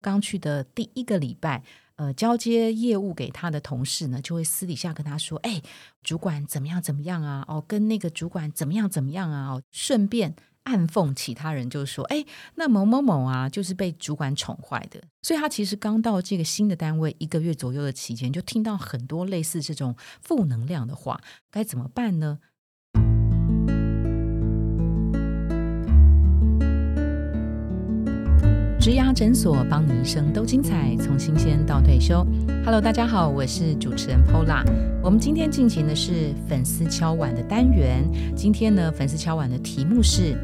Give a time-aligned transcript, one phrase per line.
[0.00, 1.62] 刚去的第一个礼拜，
[1.96, 5.60] 呃，交接业务给他的同事呢，就会私底下跟他说：“哎，
[6.02, 7.44] 主管怎么样怎么样啊？
[7.46, 9.50] 哦，跟那个主管怎么样怎么样啊？
[9.50, 12.24] 哦，顺便暗讽其他人，就说：哎，
[12.54, 15.02] 那某某某啊，就是被主管宠坏的。
[15.22, 21.20] 所以他其实刚到这个新的单位一个月左右的期间，就听到很多类似这种负能量的话，
[21.50, 22.38] 该怎么办呢？”
[28.90, 32.26] 植牙诊所，帮你一生都精彩，从新鲜到退休。
[32.64, 34.64] Hello，大家好，我是主持人 Pola。
[35.00, 38.02] 我们今天进行的是粉丝敲碗的单元。
[38.34, 40.36] 今天呢，粉丝敲碗的题目是：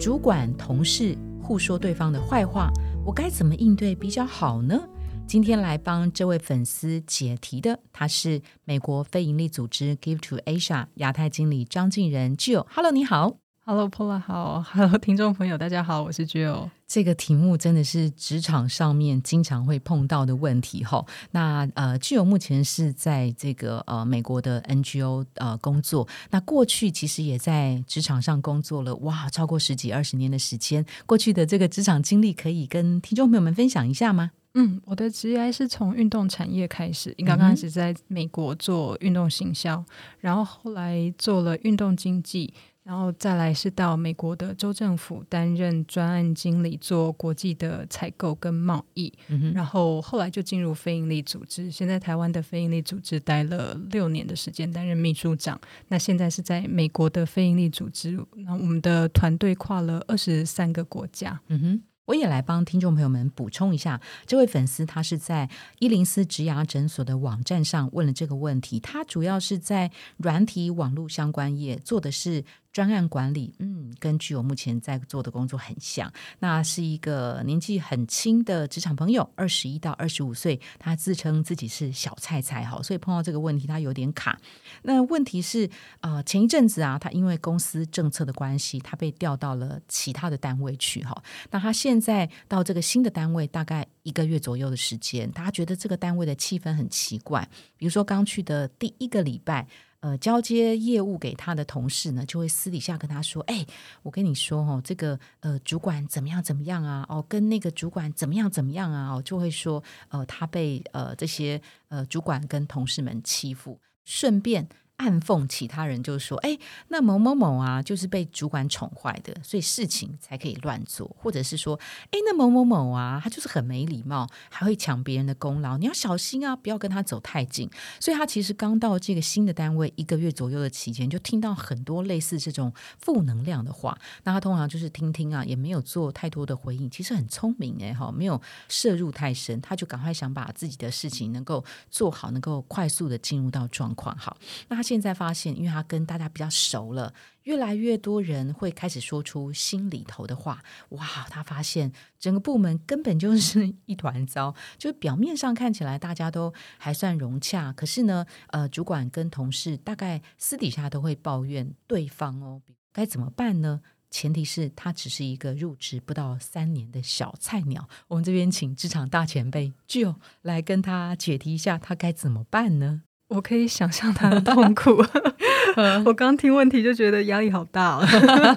[0.00, 2.72] 主管同事互说对方的坏话，
[3.06, 4.82] 我该怎么应对比较好呢？
[5.28, 12.66] 今天来帮这位粉丝解题的，他是美国非营利组织 Give to Asia 亚太经理张敬仁 Jill。
[12.68, 13.41] Hello，你好。
[13.64, 16.68] Hello，Pola，好， Hello，听众朋友，大家好，我是 Jill。
[16.88, 21.06] 这个题目真的是职场上面经常会碰到的问题哈。
[21.30, 30.84] 那呃，Jill 目前是在这个呃美国的 NGO 呃工作，那过去其实也在职场上工作了，哇，超过十几二十年的时间。
[31.06, 34.32] 过去的这个职场经历，可以跟听众朋友们分享一下吗？
[34.54, 39.82] 嗯，我的职业是从运动产业开始，刚刚开始在美国做运动行销，
[40.18, 42.52] 然后后来做了运动经济。
[42.84, 49.12] 然后再来是到美国的州政府担任专案经理，做国际的采购跟贸易。
[49.54, 55.60] 然后后来就进入非营利组织，现在台湾的非营利组织待了六年的时间，担任秘书长。
[55.88, 61.40] 那现在是在美国的非营利组织，那我们的团队跨了二十三个国家。
[61.48, 61.82] 嗯哼。
[62.06, 72.44] 我也来帮听众朋友们补充一下，这位粉丝他是在伊林斯植牙诊所的网站上问了这个问题，他主要是在软体网络相关业做的是。
[72.72, 76.10] 专案管理，嗯，根据我目前在做的工作很像。
[76.38, 84.40] 那是一个年纪很轻的职场朋友，二十一到二十五岁，他自称自己是小菜菜，哈，所以碰到这个问题，他有点卡。
[84.82, 85.68] 那问题是，
[86.00, 91.22] 呃，前一阵子啊，他因为公司政策的关系，他被调到了其他的单位去，哈。
[91.50, 97.46] 那他现在到这个新的单位，大概一个月左右的时间，他觉得这个单位的气氛很奇怪。
[97.76, 99.68] 比如说刚去的第一个礼拜。
[100.02, 103.64] 呃，交接业务给他的同事呢，就会私底下跟他说：“哎，
[104.02, 107.06] 我跟你说哦，这个呃，主管怎么样怎么样啊？
[107.08, 109.14] 哦，跟那个主管怎么样怎么样啊？
[109.14, 114.68] 哦，就会说呃，他被呃这些呃主管跟同事们欺负，顺便。”
[114.98, 116.56] 暗讽其他人，就是说，哎，
[116.88, 121.78] 那某某某啊，就是被主管宠坏的，所以事情才可以乱做，或者是说，
[122.12, 127.68] 哎，那某某某啊，他就是很没礼貌，还会抢别人的功劳，你要小心啊，不要跟他走太近。
[127.98, 133.98] 所以他其实刚到这个新的单位一个月左右的期间，就听到很多类似这种负能量的话。
[134.22, 144.16] 那他通常就是听听啊，也没有做太多的回应，其实很聪明哎哈，没有摄入太深，他就赶快想把自己的事情能够做好，能够快速的进入到状况。
[144.16, 144.36] 好，
[144.68, 147.14] 那现在发现，因为他跟大家比较熟了，
[147.44, 150.62] 越来越多人会开始说出心里头的话。
[150.90, 162.60] 哇，他发现整个部门根本就是一团糟， 就表面上看起来大家都还算融洽，可是呢，呃，主管跟同事大概私底下都会抱怨对方哦。
[162.92, 163.80] 该怎么办呢？
[164.10, 167.88] 前提是他只是一个入职不到三年的小菜鸟。
[168.08, 173.04] 我们这边请职场大前辈就来跟他解题一下，他该怎么办呢？
[173.34, 175.02] 我可以想象他的痛苦。
[176.04, 178.06] 我刚听问题就觉得压力好大了，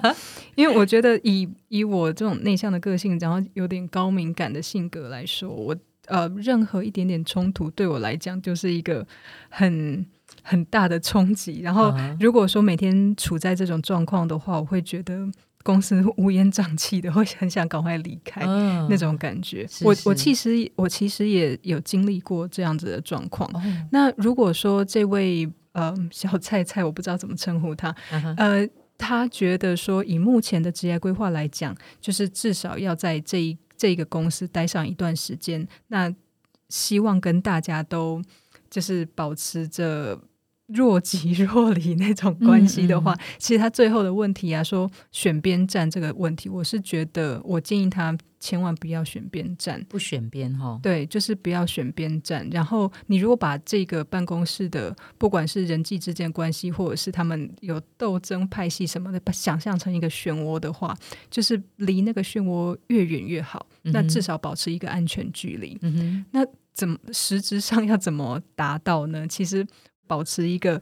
[0.54, 5.76] 因为我觉得以以我这种内向的个性，然后有点高敏感的性格来说，我
[6.06, 9.06] 呃任何一点点冲突对我来讲就是一个
[9.48, 10.04] 很
[10.42, 11.60] 很大的冲击。
[11.62, 15.28] 然后如果说每天处在这种状况的话，我会觉得。
[15.66, 18.46] 公司乌烟瘴气的，会很想赶快离开
[18.88, 19.66] 那种感觉。
[19.82, 23.50] 我我其实我其实也有经历过这样子的状况。
[23.90, 27.92] 那如果说这位呃小菜菜，我不知道怎么称呼他，
[28.36, 28.64] 呃，
[28.96, 35.66] 他觉得说以目前的职业规划来讲，就是至少要在这一这个公司待上一段时间。
[35.88, 36.14] 那
[36.68, 38.22] 希望跟大家都
[38.70, 40.20] 就是保持着。
[40.66, 50.78] 若即若离那种关系的话，其实他最后的问题啊，说选边站这个问题，我是觉得我建议他千万不要选边站，不选边哈。
[50.82, 52.48] 对，就是不要选边站。
[52.50, 60.96] 然后你如果把这个办公室的，不管是人际之间关系，或者是他们有斗争派系什么的，想象成一个漩涡的话，
[61.30, 63.64] 就是离那个漩涡越远越好。
[63.82, 65.78] 那至少保持一个安全距离。
[66.32, 69.28] 那怎么实质上要怎么达到呢？
[69.28, 69.64] 其实。
[70.06, 70.80] 保持一个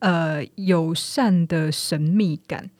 [0.00, 2.70] 呃友善的神秘感，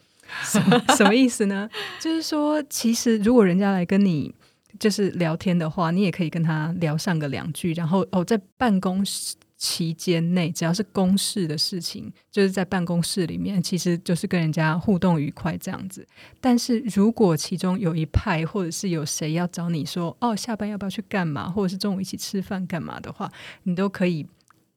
[0.42, 1.68] 什么 什么意思呢？
[2.00, 4.34] 就是说，其实如果人家来跟你
[4.78, 9.34] 就是聊天的话，你也可以跟他聊上个两句，然后哦，在办公室。
[9.56, 16.06] 期间内，只要是公事的事情，就是在办公室里面，其实就是跟人家互动愉快这样子。
[16.38, 23.32] 但是如果其中有一派，或者是有谁要找你说，哦，下班要不要去干嘛，或者是中午一起吃饭干嘛的话，
[23.62, 24.26] 你都可以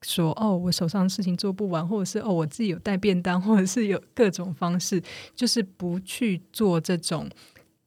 [0.02, 5.02] 说，哦，我手上的事情做不完，或者是哦，我自己有带便当，或者是有各种方式，
[5.34, 7.28] 就是不去做这种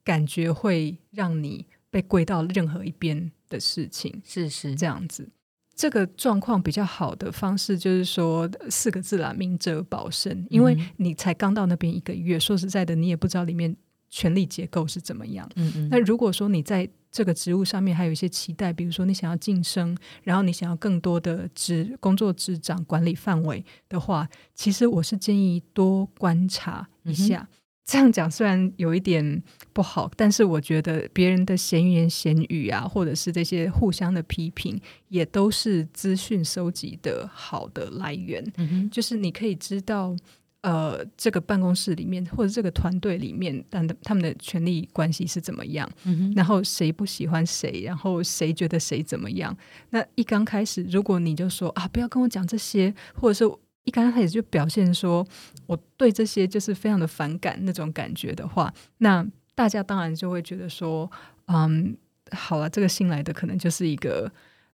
[0.04, 5.28] 感觉会让你被归到任何一边的事情，是是这样子。
[5.74, 10.46] 这个状况比较好的方式就是说四个字啦，明哲保身。
[10.50, 13.74] 因为你才刚到那边一个月，说实在的，你也不知道里面
[14.12, 15.48] 权力结构是怎么样。
[15.56, 15.88] 嗯嗯。
[15.90, 27.48] 那如果说你在这个职务上面还有一些期待，比如说你想要晋升，然后你想要更多的职工作职掌管理范围的话，其实我是建议多观察一下。
[27.84, 29.42] 这样讲虽然有一点
[29.72, 38.42] 不好，但是我觉得别人的闲言闲语啊，或者是这些互相的批评，也都是资讯收集的好的来源。
[38.56, 40.16] 嗯就是你可以知道，
[40.62, 45.88] 呃，这个办公室里面或者这个团队里面，但他们的权力关系是怎么样？
[46.04, 49.56] 嗯然后谁不喜欢谁，然后谁觉得谁怎么样？
[49.90, 53.52] 那一刚开始，如果你就说啊，不要跟我讲这些，或者是。
[53.84, 55.26] 一刚开始就表现说
[55.66, 59.26] 我对这些就是非常的反感那种感觉的话，那
[59.56, 61.10] 大家当然就会觉得说，
[61.46, 61.96] 嗯，
[62.30, 64.30] 好了，这个新来的可能就是一个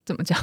[0.06, 0.38] 怎么讲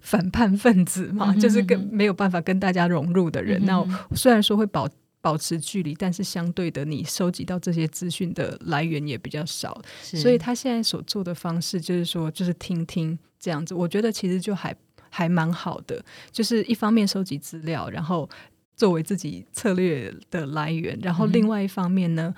[0.00, 3.64] 反叛分子嘛，就是跟没有办法跟大家融入的人。
[3.64, 3.84] 那
[4.14, 4.88] 虽然说会保
[5.20, 13.74] 保持距离，但是相对的，你收集到这些资讯的来源也比较少，所以他现在所做的方式就是说，就是听听这样子。
[13.74, 14.74] 我觉得其实就还。
[15.12, 18.30] 还蛮好的，就是一方面收集资料，然后
[18.76, 22.32] 作为自己策略的来源，然后另外一方面呢，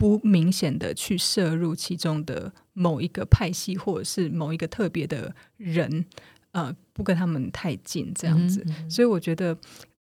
[0.00, 6.06] 不明显的去摄入其中的某一个派系或者是某一个特别的人，
[6.52, 8.64] 呃，不跟他们太近这样子。
[8.88, 9.54] 所以我觉得，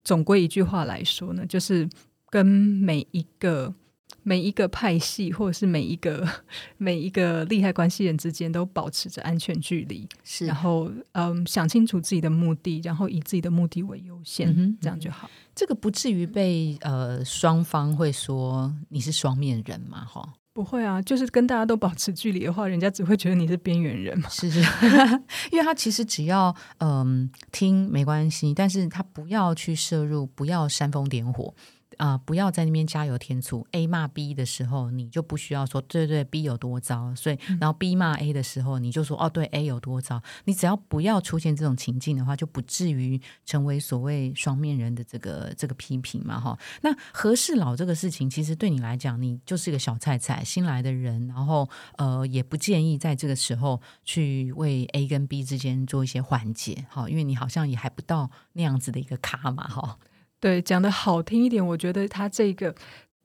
[0.04, 1.88] 总归一句话来说呢，就是
[2.30, 3.74] 跟每一个。
[4.24, 6.28] 每一个派系，或者是每一个
[6.78, 10.08] 每一个利害关系人之间，都保持着安全距离。
[10.24, 15.30] 是，然后嗯，想清楚自己的目的，然后以自己的目的为优先，这样就好。
[15.54, 20.04] 这个不至于被呃双方会说你是双面人嘛？
[20.04, 24.28] 哈，不会啊，就是跟大家都保持距离的话，人家只会觉得你是边缘人嘛。
[24.30, 24.60] 是是，
[25.52, 31.54] 因为他其实只要嗯听没关系，但是他不要去摄入，不要煽风点火。
[31.98, 32.18] 啊！
[32.18, 33.66] 不要在那边加油添醋。
[33.72, 37.14] A 骂 B 的时候，你就不需要说对对 B 有多糟。
[37.16, 40.22] 所以，然后 B 骂 A 的时候，你就说哦，对 A 有多糟。
[40.46, 46.58] 你只要不要出现这种情境的话，就不至于成为所谓双面人的这个这个批评嘛，哈。
[46.82, 59.98] 那和事佬这个事情，其实对你来讲，你就是一个小菜菜，新来的人，然后呃，也不建议在这个时候去为 A 跟 B 之间做一些缓解，哈，因为你好像也还不到那样子的一个卡嘛，哈。
[60.40, 62.74] 对，讲的好听一点，我觉得他这个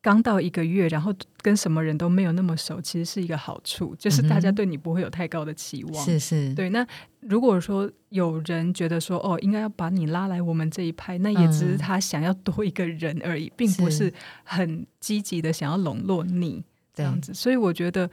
[0.01, 1.13] 刚到一个月，然后
[1.43, 6.05] 跟什么人都没有那么熟，其实是一个好处，就是大家对你不会有太高的期望。
[6.05, 6.71] 是是，对。
[6.71, 6.87] 那
[7.21, 14.11] 如果说有人觉得说，哦，应该要把你拉来我们这一派，那也只是他想要多一个人而已，并不是
[14.43, 16.65] 很积极的想要笼络你
[16.95, 17.35] 这样子。
[17.35, 18.09] 所以我觉得，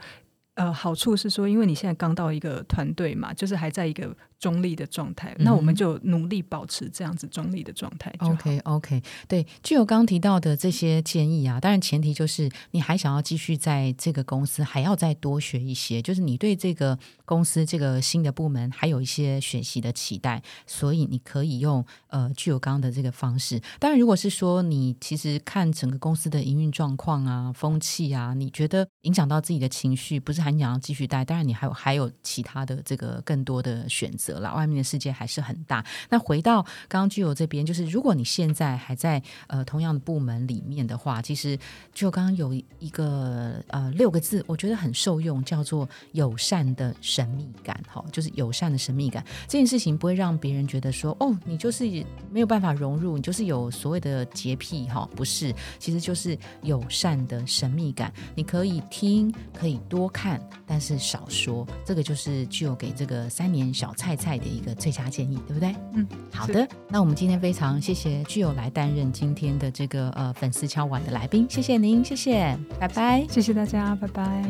[0.54, 4.14] 呃，好处是说，因为你现在刚到一个团队嘛，就是还在一个。
[4.38, 8.12] 中立的状态，那我们就努力保持这样子中立的状态。
[8.20, 23.60] OK，OK，对，具有刚刚提到的这些建议啊，当然前提就是你还想要继续在这个公司还要再多学一些，就是你对这个公司这个新的部门还有一些学习的期待，所以你可以用呃具有刚刚的这个方式。
[23.80, 34.27] 当然，如果是说你其实看整个公司的营运状况啊、风气啊，你觉得影响到自己的情绪，不是很想要继续待，当然你还有还有其他的这个更多的选择。
[34.34, 35.84] 了，外面的世界还是很大。
[36.10, 41.58] 那回到刚刚具有这边，就是如果你现在还在呃同样的部门里面的话，其实
[41.94, 47.80] 就刚刚有一个呃六个字，我觉得很受用，叫做友善的神秘感。
[47.88, 51.84] 哈，就是友善的神秘感这件事情不会让别人觉得说哦，你就是
[52.30, 58.12] 没有办法融入，你就是有所谓的洁癖哈，不是，其实就是友善的神秘感。
[58.34, 61.66] 你可以听，可以多看，但是少说。
[61.84, 64.17] 这个就是具有给这个三年小菜。
[64.18, 65.74] 菜的一个最佳建议，对不对？
[65.94, 66.68] 嗯，好的。
[66.88, 74.44] 那我们今天非常谢谢具有来担任今天的这个呃粉丝敲碗的来宾，谢谢您，谢谢，拜拜，谢谢大家，拜拜。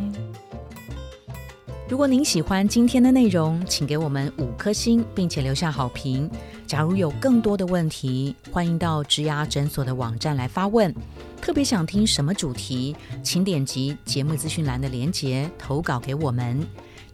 [1.89, 6.31] 如果您喜欢今天的内容，请给我们五颗星，并且留下好评。
[6.67, 10.95] 假如有更多的问题，欢迎到植牙诊所的网站来发问。
[11.41, 16.67] 特别想听什么主题，请点击节目资讯栏的连结投稿给我们。